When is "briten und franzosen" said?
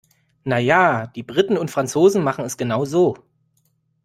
1.21-2.23